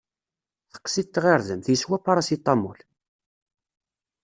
[0.71, 2.79] Teqqes-it tɣirdemt, yeswa paracetamol!